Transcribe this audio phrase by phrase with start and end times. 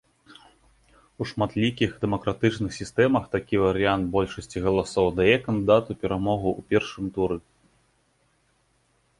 [1.25, 7.37] У шматлікіх дэмакратычных сістэмах, такі варыянт большасці галасоў дае кандыдату перамогу ў першым туры.